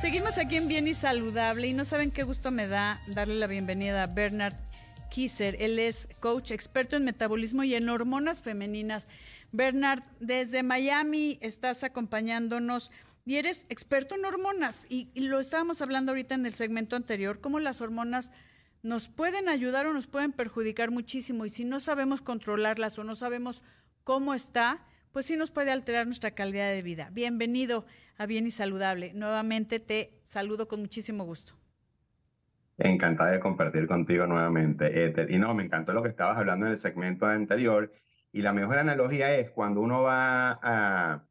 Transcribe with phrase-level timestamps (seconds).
[0.00, 3.48] Seguimos aquí en Bien y Saludable y no saben qué gusto me da darle la
[3.48, 4.54] bienvenida a Bernard
[5.10, 5.56] Kisser.
[5.58, 9.08] Él es coach experto en metabolismo y en hormonas femeninas.
[9.50, 12.92] Bernard, desde Miami estás acompañándonos
[13.26, 17.40] y eres experto en hormonas y, y, lo estábamos hablando ahorita en el segmento anterior,
[17.40, 18.32] cómo las hormonas
[18.84, 23.16] nos pueden ayudar o nos pueden perjudicar muchísimo y si no sabemos controlarlas o no
[23.16, 23.64] sabemos
[24.04, 24.86] cómo está,
[25.18, 27.08] pues sí nos puede alterar nuestra calidad de vida.
[27.10, 27.86] Bienvenido
[28.18, 29.14] a Bien y Saludable.
[29.14, 31.54] Nuevamente te saludo con muchísimo gusto.
[32.76, 35.28] Encantada de compartir contigo nuevamente, Ether.
[35.32, 37.90] Y no, me encantó lo que estabas hablando en el segmento anterior.
[38.30, 41.24] Y la mejor analogía es cuando uno va a,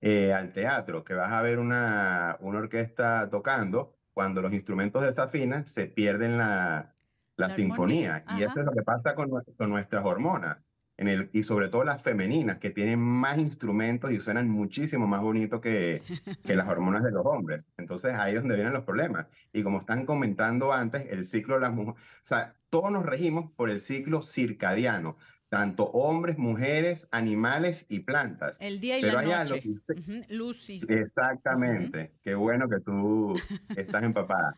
[0.00, 5.66] eh, al teatro, que vas a ver una, una orquesta tocando, cuando los instrumentos desafinan,
[5.66, 6.94] se pierden la,
[7.36, 8.24] la, la sinfonía.
[8.38, 10.67] Y eso es lo que pasa con, con nuestras hormonas
[10.98, 15.22] en el, y sobre todo las femeninas, que tienen más instrumentos y suenan muchísimo más
[15.22, 16.02] bonito que,
[16.44, 17.66] que las hormonas de los hombres.
[17.78, 19.26] Entonces ahí es donde vienen los problemas.
[19.52, 23.50] Y como están comentando antes, el ciclo de las mujeres, o sea, todos nos regimos
[23.52, 25.16] por el ciclo circadiano,
[25.48, 28.56] tanto hombres, mujeres, animales y plantas.
[28.58, 29.60] El día y Pero la noche.
[29.60, 30.26] Que uh -huh.
[30.30, 30.80] Lucy.
[30.88, 31.98] Exactamente.
[31.98, 32.20] Uh -huh.
[32.24, 33.40] Qué bueno que tú
[33.76, 34.56] estás empapada.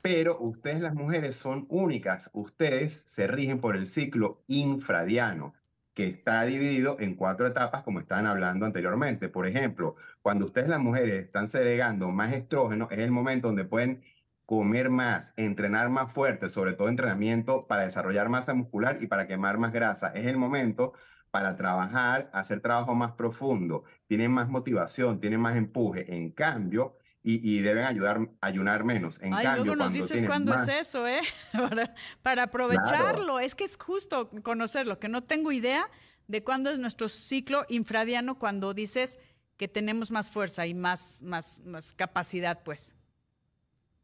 [0.00, 2.30] Pero ustedes las mujeres son únicas.
[2.32, 5.52] Ustedes se rigen por el ciclo infradiano
[5.94, 9.28] que está dividido en cuatro etapas, como estaban hablando anteriormente.
[9.28, 14.02] Por ejemplo, cuando ustedes las mujeres están segregando más estrógeno, es el momento donde pueden
[14.46, 19.58] comer más, entrenar más fuerte, sobre todo entrenamiento para desarrollar masa muscular y para quemar
[19.58, 20.08] más grasa.
[20.08, 20.92] Es el momento
[21.30, 26.14] para trabajar, hacer trabajo más profundo, tienen más motivación, tienen más empuje.
[26.16, 29.20] En cambio, y, y, deben ayudar, ayunar menos.
[29.22, 30.68] En Ay, cambio, luego nos dices cuándo más...
[30.68, 31.22] es eso, ¿eh?
[31.52, 33.24] para, para aprovecharlo.
[33.24, 33.40] Claro.
[33.40, 35.88] Es que es justo conocerlo, que no tengo idea
[36.28, 39.18] de cuándo es nuestro ciclo infradiano cuando dices
[39.56, 42.94] que tenemos más fuerza y más, más, más capacidad, pues.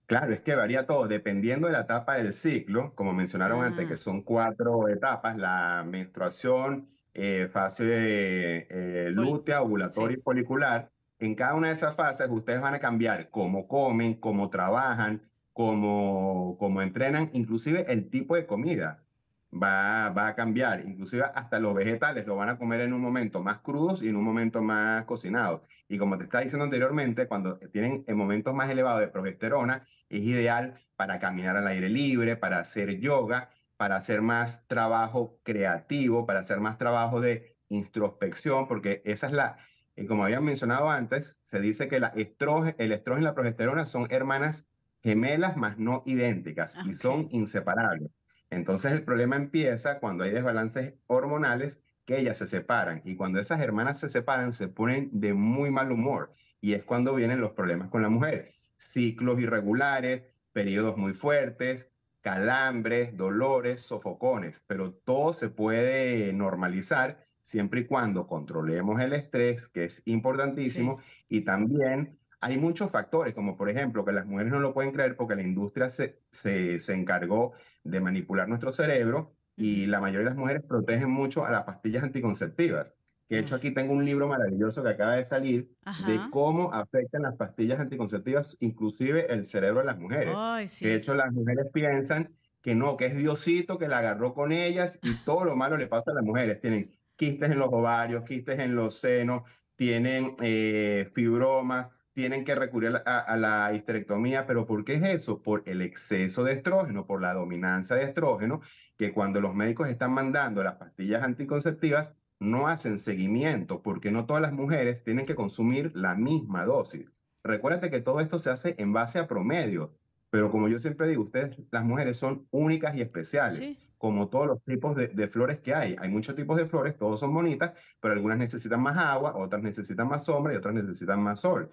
[0.06, 3.66] Claro, es que varía todo, dependiendo de la etapa del ciclo, como mencionaron ah.
[3.66, 10.20] antes, que son cuatro etapas, la menstruación, eh, fase eh, lútea, ovulatoria sí.
[10.20, 14.50] y folicular, en cada una de esas fases ustedes van a cambiar cómo comen, cómo
[14.50, 15.22] trabajan,
[15.53, 19.04] cómo, cómo entrenan, inclusive el tipo de comida
[19.53, 23.42] va, va a cambiar, inclusive hasta los vegetales lo van a comer en un momento
[23.42, 25.62] más crudos y en un momento más cocinados.
[25.88, 30.20] Y como te estaba diciendo anteriormente, cuando tienen en momentos más elevados de progesterona, es
[30.20, 36.41] ideal para caminar al aire libre, para hacer yoga, para hacer más trabajo creativo, para
[36.41, 39.56] hacer más trabajo de introspección, porque esa es la,
[40.00, 43.84] y como habían mencionado antes, se dice que la estrógeno, el estrógeno y la progesterona
[43.84, 44.66] son hermanas
[45.03, 46.93] gemelas, más no idénticas, okay.
[46.93, 48.10] y son inseparables.
[48.49, 53.03] Entonces el problema empieza cuando hay desbalances hormonales que ellas se separan.
[53.05, 56.33] Y cuando esas hermanas se separan, se ponen de muy mal humor.
[56.62, 58.53] Y es cuando vienen los problemas con la mujer.
[58.78, 60.22] Ciclos irregulares,
[60.53, 61.91] periodos muy fuertes,
[62.22, 64.62] calambres, dolores, sofocones.
[64.66, 71.25] Pero todo se puede normalizar siempre y cuando controlemos el estrés, que es importantísimo, sí.
[71.28, 75.17] y también hay muchos factores, como por ejemplo que las mujeres no lo pueden creer
[75.17, 77.53] porque la industria se, se, se encargó
[77.84, 82.03] de manipular nuestro cerebro y la mayoría de las mujeres protegen mucho a las pastillas
[82.03, 82.95] anticonceptivas.
[83.28, 86.11] Que de hecho aquí tengo un libro maravilloso que acaba de salir Ajá.
[86.11, 90.34] de cómo afectan las pastillas anticonceptivas, inclusive el cerebro de las mujeres.
[90.37, 90.87] Ay, sí.
[90.87, 94.99] De hecho las mujeres piensan que no, que es Diosito que la agarró con ellas
[95.03, 96.61] y todo lo malo le pasa a las mujeres.
[96.61, 99.42] Tienen quistes en los ovarios, quistes en los senos,
[99.76, 105.42] tienen eh, fibromas, tienen que recurrir a, a, la histerectomía, pero ¿por qué es eso?
[105.42, 108.62] Por el exceso de estrógeno, por la dominancia de estrógeno,
[108.97, 114.41] que cuando los médicos están mandando las pastillas anticonceptivas, no hacen seguimiento, porque no todas
[114.41, 117.12] las mujeres tienen que consumir la misma dosis.
[117.44, 119.94] Recuérdate que todo esto se hace en base a promedio,
[120.30, 123.56] pero como yo siempre digo, ustedes, las mujeres, son únicas y especiales.
[123.56, 125.94] Sí como todos los tipos de, de, flores que hay.
[126.00, 130.09] Hay muchos tipos de flores, todos son bonitas, pero algunas necesitan más agua, otras necesitan
[130.09, 131.69] más sombra y otras necesitan más sol.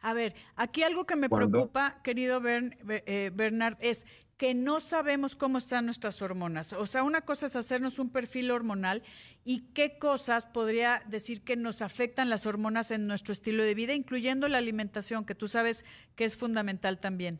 [0.00, 1.50] A ver, aquí algo que me Cuando...
[1.50, 4.06] preocupa, querido Bern, eh, Bernard, es
[4.36, 6.72] que no sabemos cómo están nuestras hormonas.
[6.72, 9.04] O sea, una cosa es hacernos un perfil hormonal
[9.44, 13.94] y qué cosas podría decir que nos afectan las hormonas en nuestro estilo de vida,
[13.94, 15.84] incluyendo la alimentación, que tú sabes
[16.16, 17.38] que es fundamental también.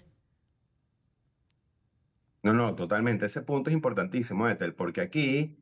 [2.44, 3.24] No, no, totalmente.
[3.26, 5.56] Ese punto es importantísimo, Ethel, porque aquí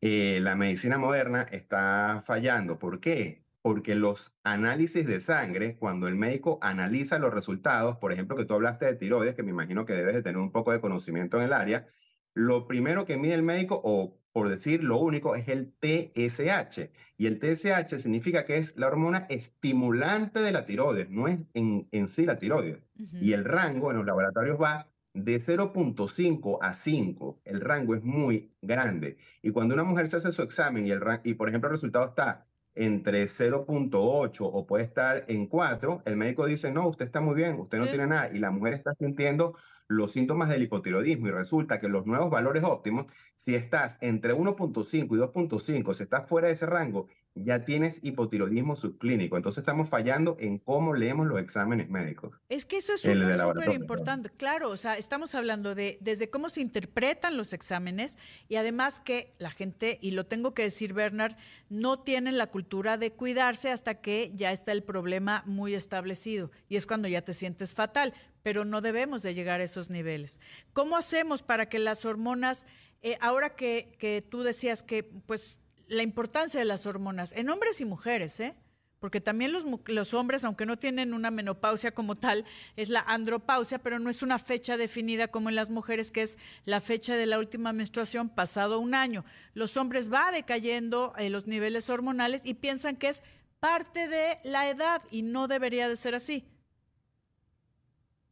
[0.00, 2.76] eh, la medicina moderna está fallando.
[2.78, 3.46] ¿Por qué?
[3.62, 8.54] Porque los análisis de sangre, cuando el médico analiza los resultados, por ejemplo, que tú
[8.54, 11.44] hablaste de tiroides, que me imagino que debes de tener un poco de conocimiento en
[11.44, 11.86] el área,
[12.34, 16.90] lo primero que mide el médico, o por decir lo único, es el TSH.
[17.16, 21.88] Y el TSH significa que es la hormona estimulante de la tiroides, no es en,
[21.92, 22.80] en sí la tiroides.
[23.20, 27.40] Y el rango en los laboratorios va de 0.5 a 5.
[27.44, 29.16] El rango es muy grande.
[29.42, 32.06] Y cuando una mujer se hace su examen y, el, y por ejemplo, el resultado
[32.08, 37.36] está entre 0.8 o puede estar en 4, el médico dice, no, usted está muy
[37.36, 39.54] bien, usted no tiene nada, y la mujer está sintiendo
[39.88, 44.94] los síntomas del hipotiroidismo y resulta que los nuevos valores óptimos, si estás entre 1.5
[44.94, 49.36] y 2.5, si estás fuera de ese rango, ya tienes hipotiroidismo subclínico.
[49.36, 52.32] Entonces estamos fallando en cómo leemos los exámenes médicos.
[52.48, 54.30] Es que eso es súper importante.
[54.30, 59.32] Claro, o sea, estamos hablando de desde cómo se interpretan los exámenes y además que
[59.38, 61.36] la gente, y lo tengo que decir Bernard,
[61.68, 66.76] no tiene la cultura de cuidarse hasta que ya está el problema muy establecido y
[66.76, 70.38] es cuando ya te sientes fatal, pero no debemos de llegar a esos niveles.
[70.74, 72.66] ¿Cómo hacemos para que las hormonas,
[73.02, 77.86] eh, ahora que, tú decías que pues la importancia de las hormonas en hombres y
[77.86, 78.54] mujeres, ¿eh?
[79.00, 82.44] Porque también los, los, hombres, aunque no tienen una menopausia como tal,
[82.76, 86.38] es la andropausia, pero no es una fecha definida como en las mujeres, que es
[86.66, 89.24] la fecha de la última menstruación pasado un año.
[89.54, 93.22] Los hombres va decayendo eh, los niveles hormonales y piensan que es
[93.58, 96.46] parte de la edad y no debería de ser así.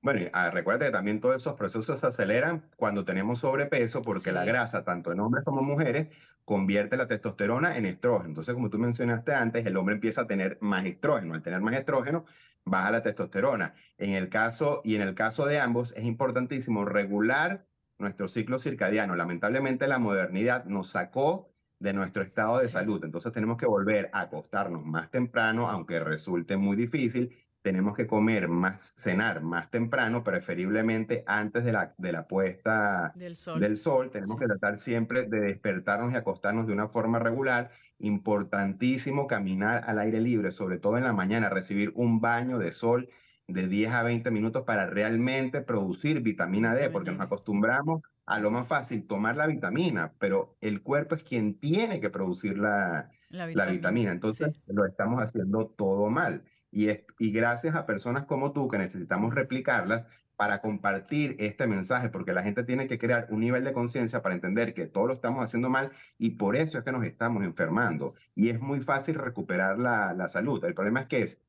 [0.02, 4.44] Bueno, ah, recuerda que también todos esos procesos se aceleran cuando tenemos sobrepeso porque la
[4.44, 6.08] grasa, tanto en hombres como mujeres,
[6.44, 8.30] convierte la testosterona en estrógeno.
[8.30, 11.34] Entonces, como tú mencionaste antes, el hombre empieza a tener más estrógeno.
[11.34, 12.24] Al tener más estrógeno,
[12.64, 13.74] baja la testosterona.
[13.96, 17.68] En el caso, y en el caso de ambos, es importantísimo regular
[17.98, 19.14] nuestro ciclo circadiano.
[19.14, 21.51] Lamentablemente, la modernidad nos sacó
[21.82, 23.04] de nuestro estado de salud.
[23.04, 28.48] Entonces tenemos que volver a acostarnos más temprano, aunque resulte muy difícil, tenemos que comer
[28.48, 34.10] más, cenar más temprano, preferiblemente antes de la, de la puesta del sol.
[34.10, 37.70] Tenemos que tratar siempre de despertarnos y acostarnos de una forma regular.
[37.98, 43.08] Importantísimo caminar al aire libre, sobre todo en la mañana, recibir un baño de sol
[43.46, 48.50] de 10 a 20 minutos para realmente producir vitamina D, porque nos acostumbramos a lo
[48.50, 53.66] más fácil, tomar la vitamina, pero el cuerpo es quien tiene que producir la, la
[53.66, 54.12] vitamina.
[54.12, 56.44] Entonces lo estamos haciendo todo mal.
[56.70, 56.88] Y,
[57.18, 62.42] y gracias a personas como tú que necesitamos replicarlas para compartir este mensaje, porque la
[62.42, 65.68] gente tiene que crear un nivel de conciencia para entender que todo lo estamos haciendo
[65.68, 68.14] mal y por eso es que nos estamos enfermando.
[68.34, 70.64] Y es muy fácil recuperar la, la salud.
[70.64, 71.42] El problema es que es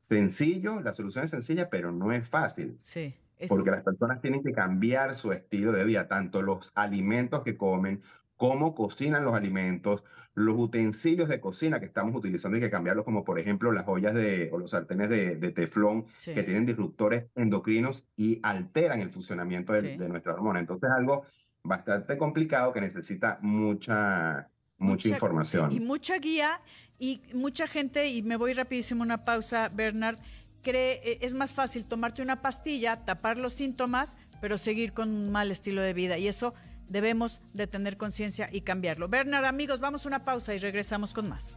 [0.00, 2.78] sencillo, la solución es sencilla, pero no es fácil.
[2.80, 3.14] Sí.
[3.48, 8.00] Porque las personas tienen que cambiar su estilo de vida, tanto los alimentos que comen
[8.40, 10.02] cómo cocinan los alimentos,
[10.32, 14.14] los utensilios de cocina que estamos utilizando hay que cambiarlos, como por ejemplo las ollas
[14.14, 20.08] de, o los sartenes de, teflón que tienen disruptores endocrinos y alteran el funcionamiento de,
[20.08, 20.58] nuestra hormona.
[20.58, 21.22] Entonces es algo
[21.62, 24.48] bastante complicado que necesita mucha,
[24.78, 25.70] mucha, información.
[25.70, 26.62] y mucha guía
[26.98, 30.16] y mucha gente, y me voy rapidísimo una pausa, Bernard,
[30.62, 35.30] cree, e, es más fácil tomarte una pastilla, tapar los síntomas, pero seguir con un
[35.30, 36.18] mal estilo de vida.
[36.18, 36.54] Y eso
[36.88, 39.08] debemos de tener conciencia y cambiarlo.
[39.08, 41.56] Bernard, amigos, vamos a una pausa y regresamos con más.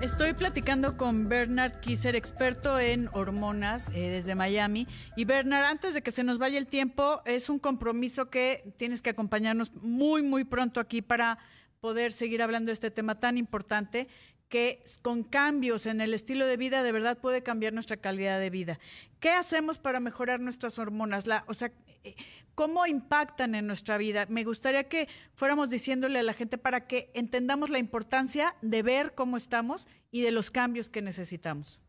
[0.00, 4.86] Estoy platicando con Bernard Kisser, experto en hormonas eh, desde Miami.
[5.14, 9.02] Y Bernard, antes de que se nos vaya el tiempo, es un compromiso que tienes
[9.02, 11.38] que acompañarnos muy, muy pronto aquí para
[11.80, 14.08] poder seguir hablando de este tema tan importante
[14.50, 18.50] que con cambios en el estilo de vida de verdad puede cambiar nuestra calidad de
[18.50, 18.78] vida.
[19.20, 21.26] ¿Qué hacemos para mejorar nuestras hormonas?
[21.26, 21.72] La, o sea,
[22.02, 22.16] eh,
[22.56, 24.26] ¿cómo impactan en nuestra vida?
[24.28, 29.14] Me gustaría que fuéramos diciéndole a la gente para que entendamos la importancia de ver
[29.14, 31.80] cómo estamos y de los cambios que necesitamos.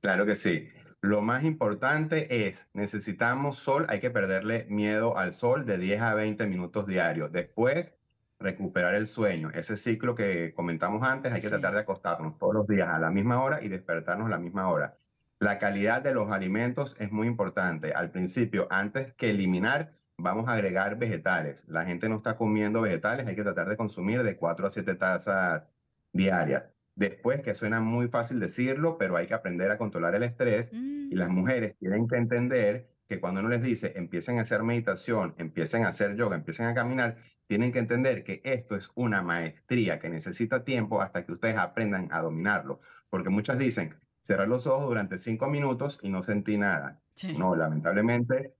[0.00, 0.68] Claro que sí.
[1.02, 6.14] Lo más importante es, necesitamos sol, hay que perderle miedo al sol de 10 a
[6.14, 7.30] 20 minutos diarios.
[7.32, 7.94] Después,
[8.42, 9.50] recuperar el sueño.
[9.54, 13.10] Ese ciclo que comentamos antes, hay que tratar de acostarnos todos los días a la
[13.10, 14.96] misma hora y despertarnos a la misma hora.
[15.38, 17.92] La calidad de los alimentos es muy importante.
[17.92, 21.64] Al principio, antes que eliminar, vamos a agregar vegetales.
[21.66, 24.94] La gente no está comiendo vegetales, hay que tratar de consumir de 4 a 7
[24.94, 25.66] tazas
[26.12, 26.64] diarias.
[26.94, 31.14] Después, que suena muy fácil decirlo, pero hay que aprender a controlar el estrés y
[31.14, 31.34] las mm.
[31.34, 35.88] mujeres tienen que entender que cuando uno les dice empiecen a hacer meditación, empiecen a
[35.88, 40.64] hacer yoga, empiecen a caminar, tienen que entender que esto es una maestría que necesita
[40.64, 42.80] tiempo hasta que ustedes aprendan a dominarlo.
[43.10, 47.02] Porque muchas dicen, cerrar los ojos durante cinco minutos y no sentí nada.
[47.36, 48.54] No, lamentablemente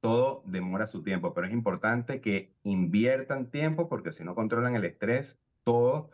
[0.00, 4.86] todo demora su tiempo, pero es importante que inviertan tiempo porque si no controlan el
[4.86, 6.08] estrés, todo,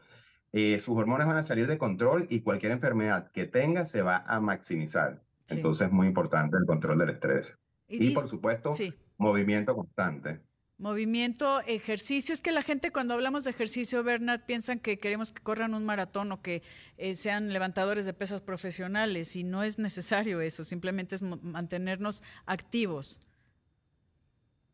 [0.50, 4.24] eh, sus hormonas van a salir de control y cualquier enfermedad que tenga se va
[4.26, 5.22] a maximizar.
[5.48, 7.60] Entonces es muy importante el control del estrés.
[7.88, 8.72] Y, por supuesto,
[9.18, 10.40] movimiento constante.
[10.78, 12.34] Movimiento, ejercicio.
[12.34, 15.86] Es que la gente cuando hablamos de ejercicio, Bernard, piensan que queremos que corran un
[15.86, 16.62] maratón o que
[16.98, 23.18] eh, sean levantadores de pesas profesionales y no es necesario eso, simplemente es mantenernos activos.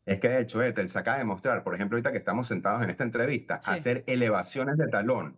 [0.05, 2.83] Es que de hecho, Ethel se acaba de mostrar, por ejemplo, ahorita que estamos sentados
[2.83, 5.37] en esta entrevista, hacer elevaciones de talón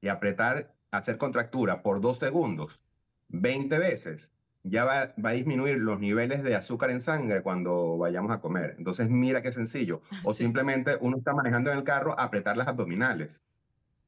[0.00, 2.80] y apretar, hacer contractura por dos segundos,
[3.28, 4.32] 20 veces,
[4.68, 8.74] ya va, a disminuir los niveles de azúcar en sangre cuando vayamos a comer.
[8.78, 10.00] Entonces, mira qué sencillo.
[10.24, 13.42] O simplemente uno está manejando en el carro, apretar las abdominales.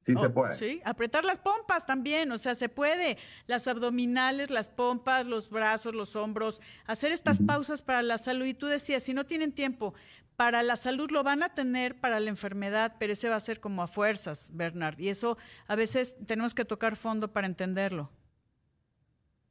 [0.05, 0.55] Sí se oh, puede.
[0.55, 3.19] Sí, apretar las pompas también, o sea, se puede.
[3.47, 8.47] Las abdominales, las pompas, los brazos, los hombros, hacer estas pausas para la salud.
[8.47, 9.95] Y tú decías, si no tienen tiempo
[10.37, 13.61] para la salud, lo van a tener para la enfermedad, pero ese va a ser
[13.61, 14.99] como a fuerzas, Bernard.
[14.99, 15.37] Y eso
[15.67, 18.11] a veces tenemos que tocar fondo para entenderlo.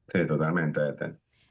[0.08, 0.82] Sí, totalmente.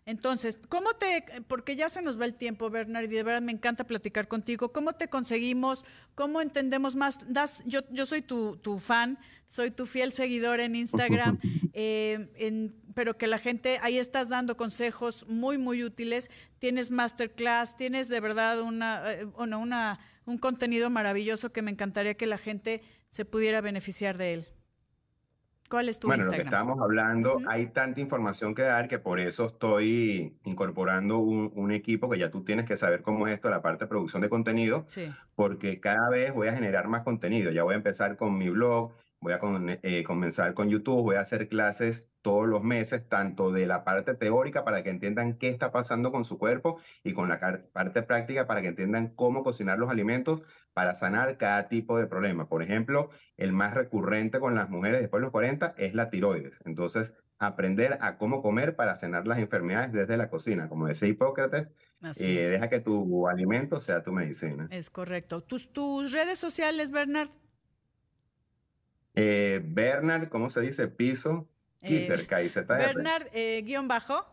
[0.06, 3.50] Entonces, ¿cómo te, porque ya se nos va el tiempo, Bernard, y de verdad me
[3.50, 5.84] encanta platicar contigo, ¿cómo te conseguimos?
[6.14, 7.18] ¿Cómo entendemos más?
[7.26, 11.40] Das, yo, yo soy tu, tu fan, soy tu fiel seguidor en Instagram,
[11.72, 17.76] eh, en, pero que la gente, ahí estás dando consejos muy, muy útiles, tienes masterclass,
[17.76, 22.80] tienes de verdad una, eh, una, un contenido maravilloso que me encantaría que la gente
[23.08, 24.46] se pudiera beneficiar de él.
[25.68, 29.18] ¿Cuál es tu bueno, lo que estábamos hablando, hay tanta información que dar que por
[29.18, 33.48] eso estoy incorporando un, un, equipo que ya tú tienes que saber cómo es esto,
[33.48, 35.10] la parte de producción de contenido, sí.
[35.34, 37.50] porque cada vez voy a generar más contenido.
[37.50, 38.92] Ya voy a empezar con mi blog,
[39.26, 43.66] voy a eh, comenzar con YouTube, voy a hacer clases todos los meses, tanto de
[43.66, 47.40] la parte teórica para que entiendan qué está pasando con su cuerpo y con la
[47.72, 50.42] parte práctica para que entiendan cómo cocinar los alimentos
[50.74, 52.48] para sanar cada tipo de problema.
[52.48, 56.60] Por ejemplo, el más recurrente con las mujeres después de los 40 es la tiroides.
[56.64, 60.68] Entonces, aprender a cómo comer para sanar las enfermedades desde la cocina.
[60.68, 61.66] Como decía Hipócrates,
[62.20, 64.68] eh, deja que tu alimento sea tu medicina.
[64.70, 65.42] Es correcto.
[65.42, 67.30] ¿Tus, tus redes sociales, Bernard?
[69.16, 70.88] Eh, Bernard, ¿cómo se dice?
[70.88, 71.48] Piso.
[71.84, 72.66] Kisser, eh, KIZR.
[72.66, 74.26] Bernard, eh, guion bajo.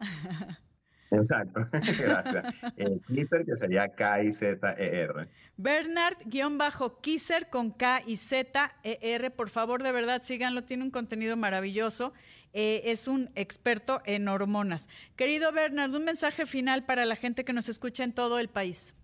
[1.11, 1.61] Exacto,
[1.99, 2.63] gracias.
[2.77, 5.27] Eh, Kisser, que sería K-I-Z-E-R.
[5.57, 9.29] Bernard, guion bajo Kisser con K y Z E R.
[9.29, 10.63] Por favor, de verdad, síganlo.
[10.63, 12.13] Tiene un contenido maravilloso.
[12.53, 14.89] Eh, es un experto en hormonas.
[15.15, 18.95] Querido Bernard, un mensaje final para la gente que nos escucha en todo el país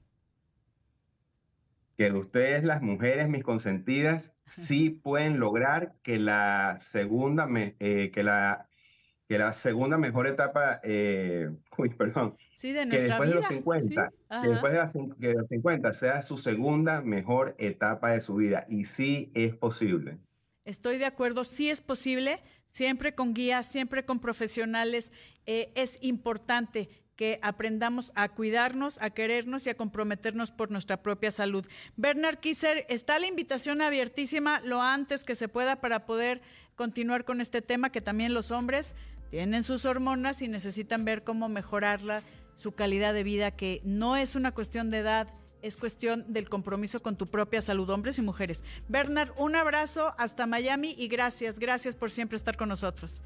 [1.99, 7.45] que ustedes, las mujeres, mis consentidas, sí pueden lograr que la segunda,
[7.81, 8.69] eh, que la,
[9.27, 14.11] que la segunda mejor etapa, eh, uy, perdón, sí, de que después de los 50,
[14.41, 14.71] que después
[15.17, 18.65] de, los 50 sea su segunda mejor etapa de su vida.
[18.69, 20.19] Y sí es posible.
[20.63, 22.41] Estoy de acuerdo, sí es posible,
[22.71, 25.11] siempre con guías, siempre con profesionales.
[25.45, 26.87] Eh, es importante
[27.19, 31.67] que aprendamos a cuidarnos, a querernos y a comprometernos por nuestra propia salud.
[31.97, 36.41] Bernard Kisser, está la invitación abiertísima lo antes que se pueda para poder
[36.77, 38.95] continuar con este tema, que también los hombres
[39.31, 42.23] tienen sus hormonas y necesitan ver cómo mejorarla,
[42.55, 45.27] su calidad de vida, que no es una cuestión de edad,
[45.61, 48.63] es cuestión del compromiso con tu propia salud, hombres y mujeres.
[48.87, 53.21] Bernard, un abrazo hasta Miami y gracias, gracias por siempre estar con nosotros.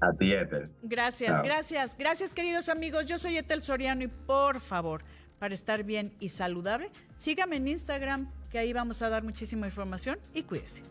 [0.00, 0.70] A ti, Ethel.
[0.82, 3.06] Gracias, gracias, gracias, queridos amigos.
[3.06, 5.02] Yo soy Ethel Soriano y por favor,
[5.38, 10.18] para estar bien y saludable, sígame en Instagram, que ahí vamos a dar muchísima información
[10.34, 10.82] y cuídese.